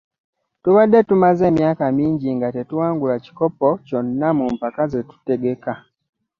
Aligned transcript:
Tubadde 0.63 0.99
tumaze 1.09 1.43
emyaka 1.51 1.83
mingi 1.97 2.29
nga 2.37 2.47
tetuwangula 2.55 3.15
kikkopo 3.23 3.67
kyonna 3.85 4.29
mu 4.37 4.45
mpaka 4.55 4.81
zetutegeka. 4.91 5.73